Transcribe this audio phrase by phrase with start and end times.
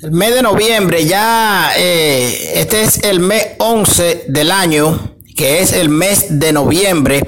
[0.00, 5.72] El mes de noviembre, ya eh, este es el mes 11 del año, que es
[5.72, 7.20] el mes de noviembre.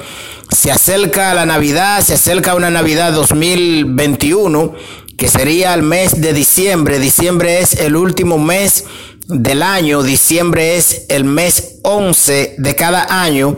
[0.56, 4.72] Se acerca la Navidad, se acerca una Navidad 2021,
[5.19, 7.01] que sería el mes de diciembre.
[7.01, 8.84] Diciembre es el último mes
[9.26, 13.56] del año, diciembre es el mes 11 de cada año.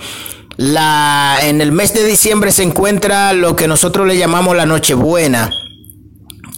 [0.56, 5.50] La, en el mes de diciembre se encuentra lo que nosotros le llamamos la Nochebuena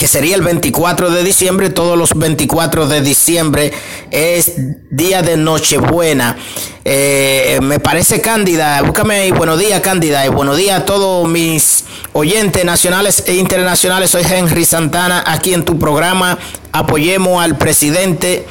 [0.04, 3.72] que sería el 24 de diciembre, todos los 24 de diciembre
[4.10, 4.52] es
[4.90, 6.36] día de Nochebuena.
[6.84, 11.84] Eh, me parece Cándida, búscame ahí, buenos días Cándida, y buenos días a todos mis
[12.12, 14.10] oyentes nacionales e internacionales.
[14.10, 16.38] Soy Henry Santana, aquí en tu programa
[16.76, 18.44] Apoyemos al presidente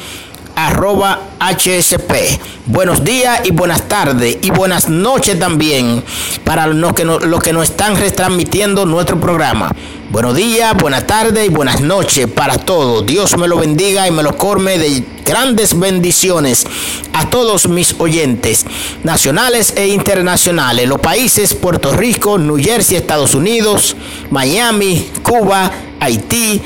[0.56, 2.40] arroba HSP.
[2.66, 6.04] Buenos días y buenas tardes y buenas noches también
[6.44, 9.72] para los que, los que nos están retransmitiendo nuestro programa.
[10.10, 13.06] Buenos días, buenas tardes y buenas noches para todos.
[13.06, 16.66] Dios me lo bendiga y me lo corme de grandes bendiciones
[17.14, 18.66] a todos mis oyentes
[19.04, 20.88] nacionales e internacionales.
[20.88, 23.96] Los países Puerto Rico, New Jersey, Estados Unidos,
[24.30, 26.62] Miami, Cuba, Haití.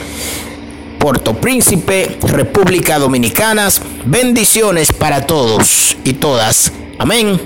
[0.98, 3.70] Puerto Príncipe, República Dominicana.
[4.06, 6.72] Bendiciones para todos y todas.
[6.98, 7.40] Amén.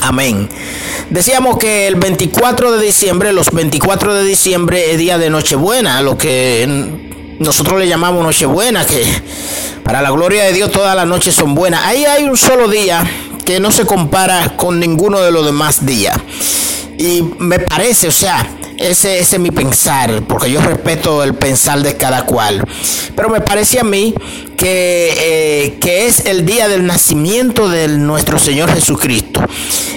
[0.00, 0.48] Amén.
[1.10, 6.18] Decíamos que el 24 de diciembre, los 24 de diciembre es día de Nochebuena, lo
[6.18, 6.66] que
[7.38, 9.04] nosotros le llamamos Nochebuena, que
[9.84, 11.84] para la gloria de Dios todas las noches son buenas.
[11.84, 13.08] Ahí hay un solo día
[13.44, 16.16] que no se compara con ninguno de los demás días.
[16.98, 18.46] Y me parece, o sea,
[18.78, 22.62] ese, es mi pensar, porque yo respeto el pensar de cada cual.
[23.14, 24.14] Pero me parece a mí
[24.56, 29.40] que, eh, que es el día del nacimiento de nuestro Señor Jesucristo.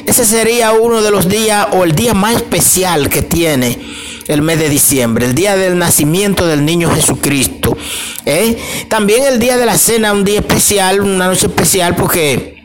[0.06, 3.80] Ese sería uno de los días o el día más especial que tiene
[4.28, 7.78] el mes de diciembre, el día del nacimiento del niño Jesucristo.
[8.26, 8.58] ¿eh?
[8.88, 12.56] También el día de la cena, un día especial, una noche especial, porque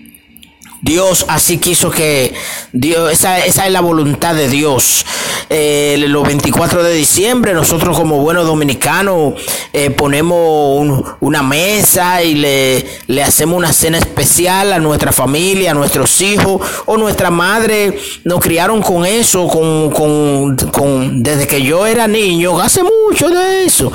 [0.82, 2.34] Dios así quiso que
[2.72, 5.04] Dios, esa, esa es la voluntad de Dios.
[5.52, 9.34] Eh, los 24 de diciembre nosotros como buenos dominicanos
[9.72, 15.74] eh, ponemos una mesa y le, le, hacemos una cena especial a nuestra familia, a
[15.74, 21.84] nuestros hijos o nuestra madre nos criaron con eso, con, con, con desde que yo
[21.86, 23.90] era niño, hace mucho de eso.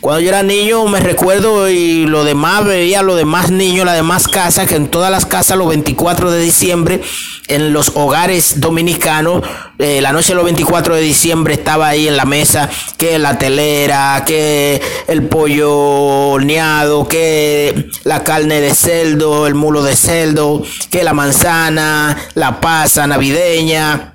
[0.00, 4.28] Cuando yo era niño me recuerdo y lo demás veía los demás niños, las demás
[4.28, 7.00] casas, que en todas las casas los 24 de diciembre
[7.48, 9.42] en los hogares dominicanos.
[9.78, 14.22] Eh, la noche del 24 de diciembre estaba ahí en la mesa que la telera,
[14.26, 21.14] que el pollo horneado, que la carne de cerdo, el mulo de cerdo, que la
[21.14, 24.11] manzana, la pasa navideña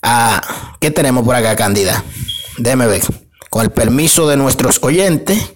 [0.03, 2.03] Ah, ¿Qué tenemos por acá, Cándida?
[2.56, 3.03] Déjeme ver.
[3.50, 5.53] Con el permiso de nuestros oyentes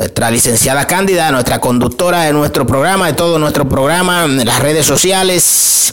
[0.00, 4.86] nuestra licenciada Cándida, nuestra conductora de nuestro programa, de todo nuestro programa, en las redes
[4.86, 5.92] sociales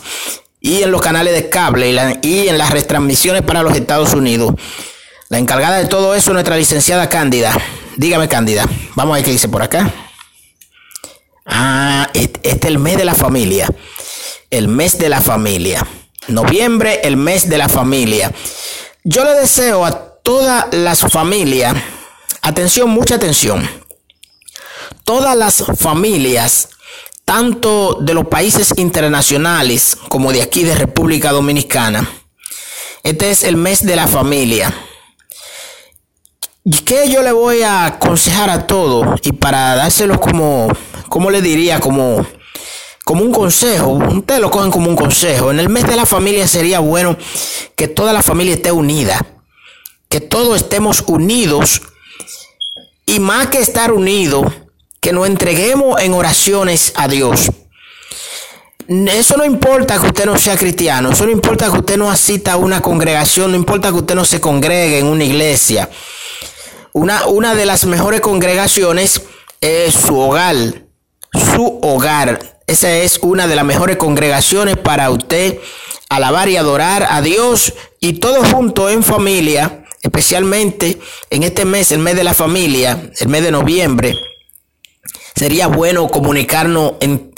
[0.62, 1.92] y en los canales de cable
[2.22, 4.54] y, en las retransmisiones para los Estados Unidos.
[5.28, 7.52] La encargada de todo eso, nuestra licenciada Cándida.
[7.98, 8.66] Dígame, Cándida.
[8.96, 9.94] Vamos a ver qué dice por acá.
[11.46, 13.68] Ah, este, es el mes de la familia.
[14.50, 15.86] El mes de la familia.
[16.30, 18.32] Noviembre, el mes de la familia.
[19.04, 19.92] Yo le deseo a
[20.24, 21.76] todas las familias,
[22.42, 23.68] atención, mucha atención
[25.08, 26.68] todas las familias,
[27.24, 32.12] tanto de los países internacionales como de aquí de República Dominicana.
[33.04, 34.74] Este es el mes de la familia.
[36.66, 39.22] ¿Y qué yo le voy a aconsejar a todos?
[39.24, 40.68] Y para dárselo como,
[41.08, 42.28] como le diría, como,
[43.06, 45.52] como un consejo, ustedes lo cogen como un consejo.
[45.52, 47.16] En el mes de la familia sería bueno
[47.78, 49.26] que toda la familia esté unida,
[50.10, 51.82] que todos estemos unidos
[53.06, 54.52] y más que estar unidos,
[55.08, 57.50] que nos entreguemos en oraciones a Dios.
[58.90, 62.52] Eso no importa que usted no sea cristiano, eso no importa que usted no asista
[62.52, 65.90] a una congregación, no importa que usted no se congregue en una iglesia.
[66.92, 69.22] Una, una de las mejores congregaciones
[69.62, 70.58] es su hogar,
[71.32, 72.60] su hogar.
[72.68, 75.58] Esa es una de las mejores congregaciones para usted
[76.10, 81.00] alabar y adorar a Dios y todos juntos en familia, especialmente
[81.30, 84.14] en este mes, el mes de la familia, el mes de noviembre
[85.38, 87.32] Sería bueno comunicarnos en,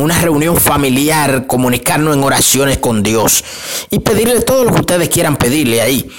[0.00, 3.44] una reunión familiar, comunicarnos en oraciones con Dios
[3.90, 6.10] y pedirle todo lo que ustedes quieran pedirle ahí.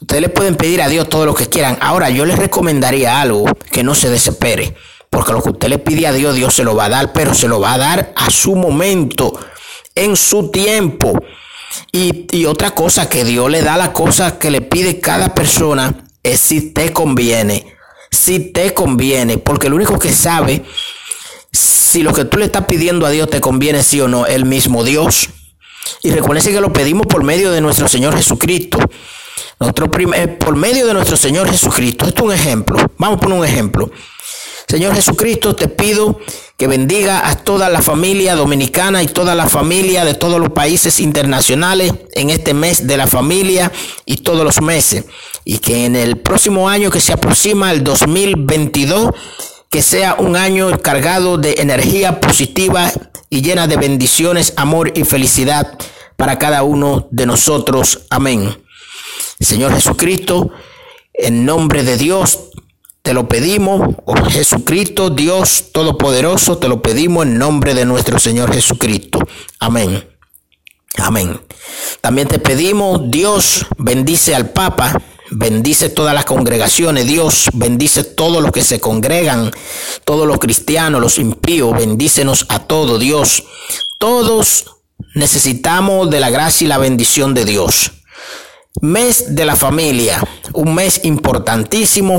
[0.00, 1.78] Ustedes le pueden pedir a Dios todo lo que quieran.
[1.80, 4.74] Ahora, yo les recomendaría algo, que no se desespere,
[5.08, 7.32] porque lo que usted le pide a Dios, Dios se lo va a dar, pero
[7.32, 9.38] se lo va a dar a su momento,
[9.94, 11.12] en su tiempo.
[11.92, 15.94] Y, y otra cosa, que Dios le da la cosa que le pide cada persona,
[16.24, 17.78] es si te conviene
[18.10, 20.64] si te conviene, porque el único que sabe
[21.52, 24.44] si lo que tú le estás pidiendo a Dios te conviene sí o no, el
[24.44, 25.28] mismo Dios.
[26.02, 28.78] Y recuerden que lo pedimos por medio de nuestro Señor Jesucristo.
[29.60, 32.06] Eh, por medio de nuestro Señor Jesucristo.
[32.06, 32.76] Esto es un ejemplo.
[32.96, 33.90] Vamos a poner un ejemplo.
[34.70, 36.20] Señor Jesucristo, te pido
[36.56, 41.00] que bendiga a toda la familia dominicana y toda la familia de todos los países
[41.00, 43.72] internacionales en este mes de la familia
[44.06, 45.06] y todos los meses.
[45.44, 49.10] Y que en el próximo año que se aproxima, el 2022,
[49.70, 52.92] que sea un año cargado de energía positiva
[53.28, 55.76] y llena de bendiciones, amor y felicidad
[56.16, 58.02] para cada uno de nosotros.
[58.08, 58.56] Amén.
[59.40, 60.52] Señor Jesucristo,
[61.12, 62.50] en nombre de Dios,
[63.02, 68.52] te lo pedimos, oh Jesucristo, Dios Todopoderoso, te lo pedimos en nombre de nuestro Señor
[68.52, 69.18] Jesucristo.
[69.58, 70.06] Amén.
[70.96, 71.40] Amén.
[72.00, 75.00] También te pedimos, Dios, bendice al Papa,
[75.30, 79.50] bendice todas las congregaciones, Dios, bendice todos los que se congregan,
[80.04, 83.44] todos los cristianos, los impíos, bendícenos a todos, Dios.
[83.98, 84.66] Todos
[85.14, 87.92] necesitamos de la gracia y la bendición de Dios.
[88.80, 90.22] Mes de la familia,
[90.52, 92.18] un mes importantísimo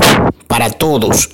[0.52, 1.30] para todos,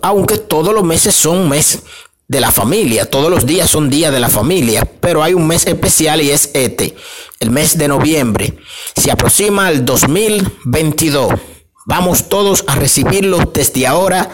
[0.00, 1.80] aunque todos los meses son mes
[2.28, 5.66] de la familia, todos los días son días de la familia, pero hay un mes
[5.66, 6.94] especial y es este,
[7.40, 8.56] el mes de noviembre.
[8.94, 11.32] Se aproxima el 2022.
[11.86, 14.30] Vamos todos a recibirlo desde ahora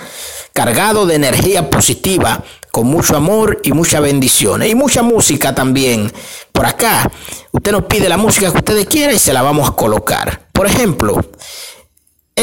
[0.52, 4.62] cargado de energía positiva, con mucho amor y mucha bendición.
[4.64, 6.12] Y mucha música también.
[6.52, 7.11] Por acá,
[7.52, 10.50] usted nos pide la música que ustedes quieran y se la vamos a colocar.
[10.52, 11.19] Por ejemplo,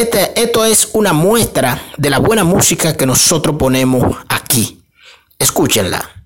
[0.00, 4.80] este, esto es una muestra de la buena música que nosotros ponemos aquí.
[5.38, 6.17] Escúchenla.